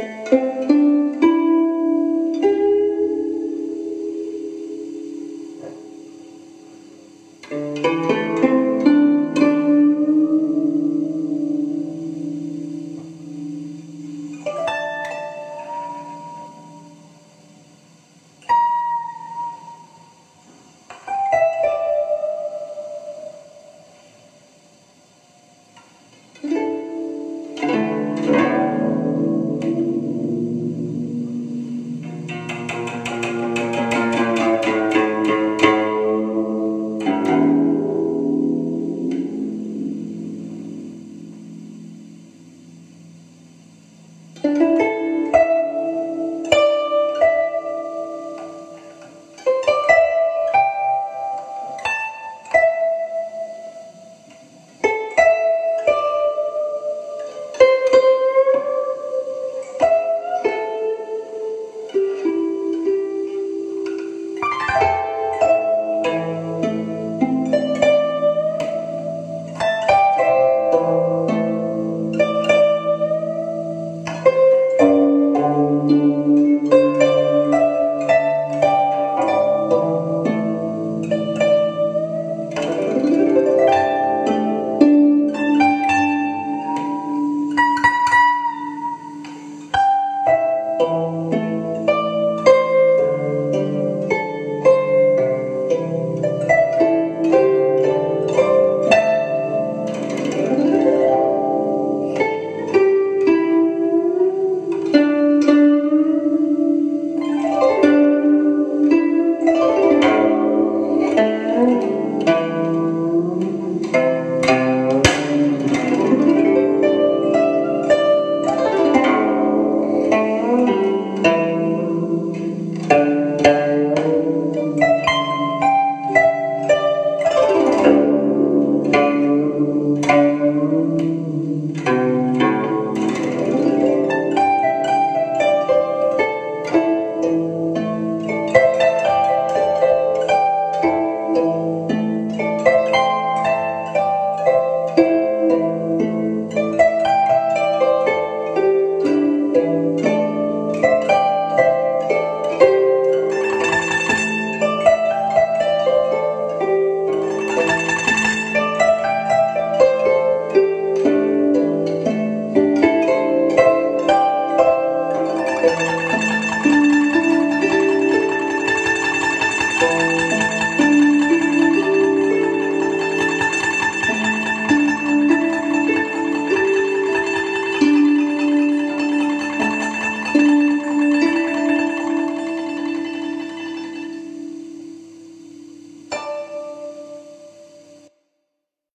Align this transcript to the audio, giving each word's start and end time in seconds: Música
Música 0.00 0.49